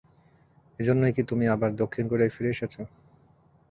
এজন্যই 0.79 1.13
কি 1.13 1.23
তুমি 1.23 1.45
আবার 1.47 1.69
দক্ষিণ 1.81 2.05
কোরিয়ায় 2.07 2.33
ফিরে 2.35 2.49
এসেছ? 2.49 2.73